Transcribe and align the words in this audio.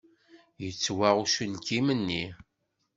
Yettwaɣ 0.63 1.15
uselkim-nni. 1.23 2.23